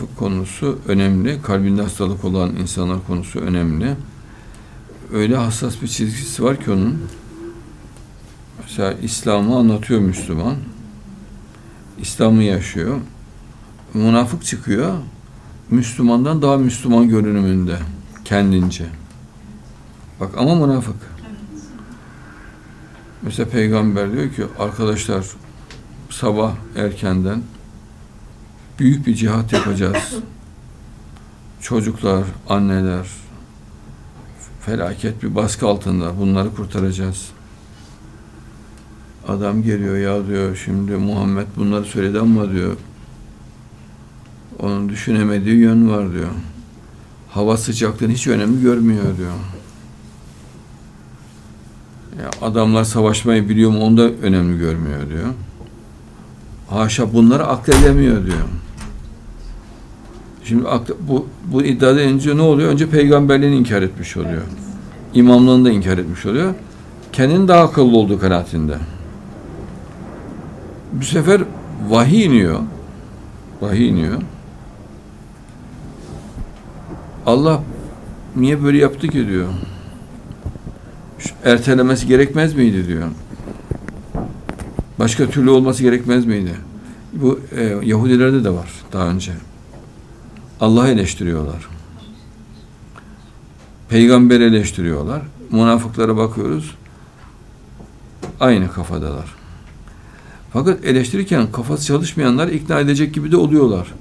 [0.00, 1.42] münafık konusu önemli.
[1.42, 3.96] Kalbinde hastalık olan insanlar konusu önemli.
[5.12, 7.02] Öyle hassas bir çizgisi var ki onun.
[8.62, 10.56] Mesela İslam'ı anlatıyor Müslüman.
[11.98, 13.00] İslam'ı yaşıyor.
[13.94, 14.94] Münafık çıkıyor.
[15.70, 17.78] Müslümandan daha Müslüman görünümünde
[18.24, 18.86] kendince.
[20.20, 20.96] Bak ama münafık.
[23.22, 25.26] Mesela peygamber diyor ki arkadaşlar
[26.10, 27.42] sabah erkenden
[28.80, 30.14] büyük bir cihat yapacağız.
[31.60, 33.06] Çocuklar, anneler
[34.60, 37.28] felaket bir baskı altında bunları kurtaracağız.
[39.28, 42.76] Adam geliyor ya diyor şimdi Muhammed bunları söyledi ama diyor
[44.58, 46.30] onun düşünemediği yön var diyor.
[47.30, 49.34] Hava sıcaklığını hiç önemli görmüyor diyor.
[52.18, 55.28] Ya adamlar savaşmayı biliyor mu onu da önemli görmüyor diyor.
[56.68, 58.48] Haşa bunları akledemiyor diyor.
[60.44, 60.64] Şimdi
[61.08, 62.68] bu, bu iddiada önce ne oluyor?
[62.68, 64.42] Önce peygamberliğini inkar etmiş oluyor.
[65.14, 66.54] İmamlığını da inkar etmiş oluyor.
[67.12, 68.76] Kendinin daha akıllı olduğu kanaatinde.
[70.92, 71.42] Bu sefer
[71.88, 72.60] vahiy iniyor.
[73.60, 74.22] Vahiy iniyor.
[77.26, 77.62] Allah
[78.36, 79.48] niye böyle yaptı ki diyor.
[81.18, 83.08] Şu ertelemesi gerekmez miydi diyor.
[84.98, 86.54] Başka türlü olması gerekmez miydi?
[87.12, 89.32] Bu e, Yahudilerde de var daha önce.
[90.60, 91.68] Allah'ı eleştiriyorlar.
[93.88, 95.22] Peygamber eleştiriyorlar.
[95.50, 96.74] Münafıklara bakıyoruz.
[98.40, 99.34] Aynı kafadalar.
[100.52, 103.92] Fakat eleştirirken kafası çalışmayanlar ikna edecek gibi de oluyorlar.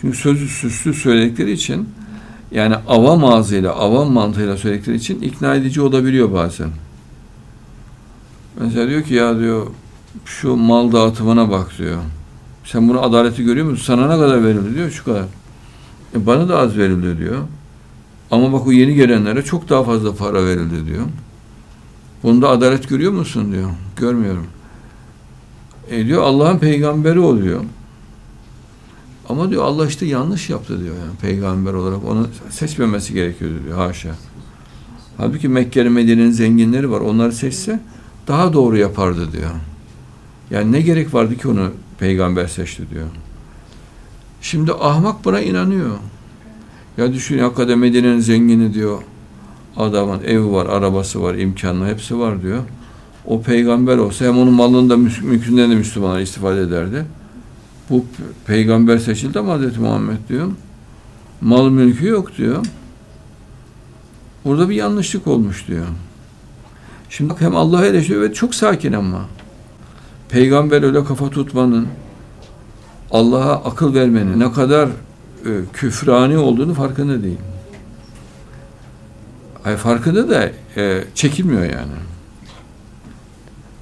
[0.00, 1.88] Çünkü sözü süslü söyledikleri için
[2.52, 6.70] yani avam ağzıyla, avam mantığıyla söyledikleri için ikna edici olabiliyor bazen.
[8.60, 9.66] Mesela diyor ki ya diyor
[10.24, 11.98] şu mal dağıtımına bak diyor.
[12.64, 13.84] Sen bunu adaleti görüyor musun?
[13.84, 15.24] Sana ne kadar verildi diyor şu kadar.
[16.14, 17.38] E bana da az verildi diyor.
[18.30, 21.04] Ama bak o yeni gelenlere çok daha fazla para verildi diyor.
[22.22, 23.70] Bunda adalet görüyor musun diyor.
[23.96, 24.46] Görmüyorum.
[25.90, 27.60] E diyor Allah'ın peygamberi oluyor.
[29.28, 34.14] Ama diyor Allah işte yanlış yaptı diyor yani peygamber olarak onu seçmemesi gerekiyordu diyor haşa.
[35.16, 37.00] Halbuki Mekke'nin Medine'nin zenginleri var.
[37.00, 37.80] Onları seçse
[38.28, 39.50] daha doğru yapardı diyor.
[40.50, 43.06] Yani ne gerek vardı ki onu peygamber seçti diyor.
[44.42, 45.96] Şimdi ahmak buna inanıyor.
[46.96, 49.02] Ya düşün hakikaten Medine'nin zengini diyor.
[49.76, 52.62] Adamın evi var, arabası var, imkanı hepsi var diyor.
[53.26, 57.04] O peygamber olsa hem onun malında mümkünden de Müslümanlar istifade ederdi.
[57.90, 58.04] Bu
[58.46, 60.48] peygamber seçildi ama Hazreti Muhammed diyor.
[61.40, 62.66] Mal mülkü yok diyor.
[64.44, 65.86] Burada bir yanlışlık olmuş diyor.
[67.10, 69.24] Şimdi hem Allah'a eleştiriyor ve çok sakin ama.
[70.28, 71.86] Peygamber öyle kafa tutmanın,
[73.10, 77.38] Allah'a akıl vermenin ne kadar e, küfrani olduğunu farkında değil.
[79.64, 81.98] Ay farkında da e, çekilmiyor yani.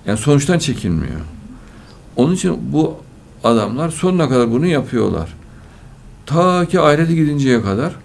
[0.07, 1.21] Yani sonuçtan çekilmiyor.
[2.17, 2.97] Onun için bu
[3.45, 5.35] adamlar sonuna kadar bunu yapıyorlar.
[6.27, 7.97] Ta ki ahirete gidinceye kadar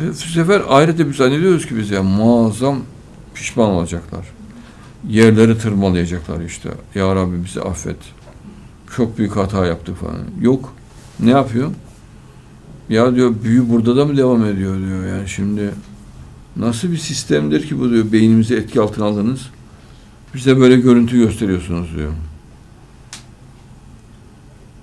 [0.00, 2.78] ve bu sefer ahirette biz zannediyoruz ki biz ya muazzam
[3.34, 4.26] pişman olacaklar.
[5.08, 6.68] Yerleri tırmalayacaklar işte.
[6.94, 7.96] Ya Rabbi bizi affet.
[8.96, 10.18] Çok büyük hata yaptık falan.
[10.40, 10.74] Yok.
[11.20, 11.70] Ne yapıyor?
[12.88, 15.06] Ya diyor büyü burada da mı devam ediyor diyor.
[15.06, 15.70] Yani şimdi
[16.56, 18.12] nasıl bir sistemdir ki bu diyor.
[18.12, 19.40] Beynimizi etki altına aldınız.
[20.34, 22.12] Bize böyle görüntü gösteriyorsunuz diyor.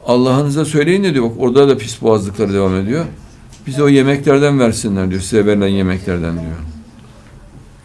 [0.06, 1.26] Allah'ınıza söyleyin de diyor.
[1.26, 3.06] Bak orada da pis boğazlıkları devam ediyor.
[3.68, 5.22] Bize o yemeklerden versinler diyor.
[5.22, 6.58] Size verilen yemeklerden diyor.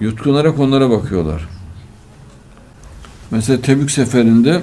[0.00, 1.48] Yutkunarak onlara bakıyorlar.
[3.30, 4.62] Mesela Tebük seferinde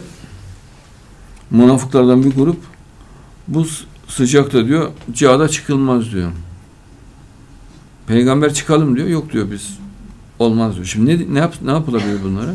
[1.51, 2.57] münafıklardan bir grup
[3.47, 3.66] bu
[4.07, 6.31] sıcakta diyor cihada çıkılmaz diyor.
[8.07, 9.07] Peygamber çıkalım diyor.
[9.07, 9.78] Yok diyor biz.
[10.40, 10.85] Olmaz diyor.
[10.85, 12.53] Şimdi ne, ne, yap, ne yapılabilir bunlara?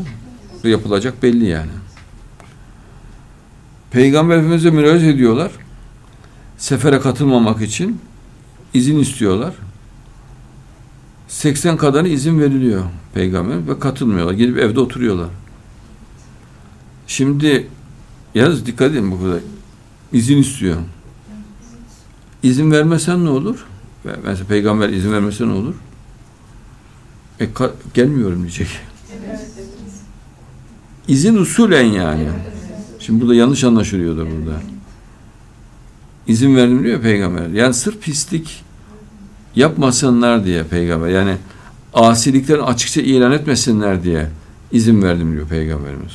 [0.65, 1.71] Yapılacak belli yani.
[3.91, 5.53] Peygamber Efendimiz'e müracaat ediyorlar.
[6.59, 8.01] Sefere katılmamak için
[8.75, 9.55] izin istiyorlar.
[11.29, 12.85] 80 kadarı izin veriliyor
[13.15, 14.33] peygamber ve katılmıyorlar.
[14.33, 15.29] Gidip evde oturuyorlar.
[17.07, 17.69] Şimdi
[18.37, 19.41] yalnız dikkat edin bu kadar.
[20.13, 20.77] İzin istiyor.
[22.43, 23.67] İzin vermesen ne olur?
[24.05, 25.75] Mesela peygamber izin vermese ne olur?
[27.41, 27.49] E,
[27.95, 28.69] gelmiyorum diyecek.
[31.09, 32.29] İzin usulen yani.
[32.99, 34.61] Şimdi burada yanlış anlaşılıyor da burada.
[36.27, 37.49] İzin verdim diyor peygamber.
[37.49, 38.65] Yani sırf pislik
[39.57, 41.09] yapmasınlar diye peygamber.
[41.09, 41.37] Yani
[41.95, 44.29] asiliklerini açıkça ilan etmesinler diye
[44.73, 46.13] izin verdim diyor peygamberimiz.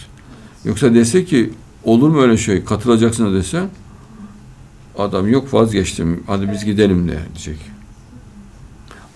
[0.65, 1.53] Yoksa dese ki
[1.83, 3.63] olur mu öyle şey katılacaksın dese
[4.97, 6.23] Adam yok vazgeçtim.
[6.27, 7.57] Hadi biz gidelim de diyecek.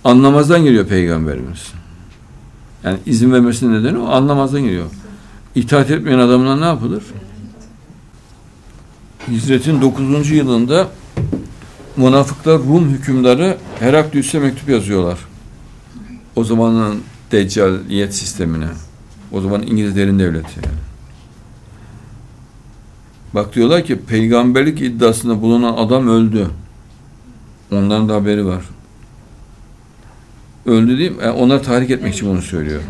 [0.04, 1.74] Anlamazdan geliyor peygamberimiz.
[2.84, 4.86] Yani izin vermesinin nedeni o anlamazdan geliyor.
[5.56, 7.04] İtaat etmeyen adamla ne yapılır?
[9.28, 10.32] Hicretin 9.
[10.32, 10.88] yılında
[11.98, 15.20] münafıklar Rum hükümdarı Heraklius'e mektup yazıyorlar.
[16.36, 17.02] O zamanın
[17.32, 18.68] deccaliyet sistemine.
[19.32, 20.60] O zaman İngilizlerin devleti.
[20.66, 20.85] Yani.
[23.36, 26.48] Bak diyorlar ki peygamberlik iddiasında bulunan adam öldü.
[27.72, 28.64] Onların da haberi var.
[30.66, 31.18] Öldü değil mi?
[31.24, 32.82] Yani onları tahrik etmek için bunu söylüyor.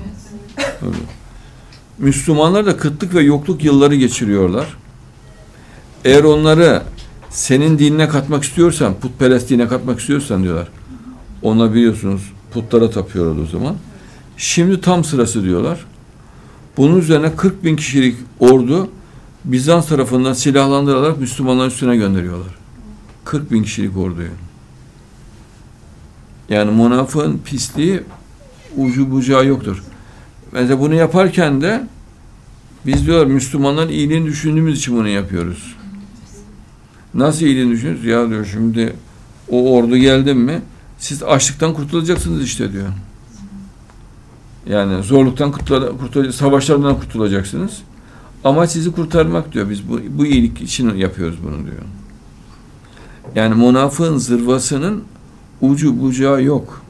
[0.81, 0.97] Öldü.
[1.97, 4.77] Müslümanlar da kıtlık ve yokluk yılları geçiriyorlar.
[6.05, 6.83] Eğer onları
[7.29, 10.67] senin dinine katmak istiyorsan, putperest dine katmak istiyorsan diyorlar.
[11.41, 13.75] Onlar biliyorsunuz putlara tapıyorlar o zaman.
[14.37, 15.85] Şimdi tam sırası diyorlar.
[16.77, 18.89] Bunun üzerine 40 bin kişilik ordu
[19.45, 22.55] Bizans tarafından silahlandırılarak Müslümanların üstüne gönderiyorlar.
[23.25, 24.29] 40 bin kişilik orduyu.
[26.49, 28.03] Yani münafığın pisliği
[28.77, 29.83] ucu bucağı yoktur.
[30.51, 31.87] Mesela bunu yaparken de
[32.85, 35.75] biz diyorlar Müslümanların iyiliğini düşündüğümüz için bunu yapıyoruz.
[37.13, 38.05] Nasıl iyiliğini düşünüyoruz?
[38.05, 38.95] Ya diyor şimdi
[39.49, 40.61] o ordu geldi mi
[40.97, 42.87] siz açlıktan kurtulacaksınız işte diyor.
[44.69, 47.81] Yani zorluktan kurtul savaşlardan kurtulacaksınız.
[48.45, 49.69] Ama sizi kurtarmak diyor.
[49.69, 51.81] Biz bu, bu iyilik için yapıyoruz bunu diyor.
[53.35, 55.03] Yani münafığın zırvasının
[55.61, 56.84] ucu bucağı yok.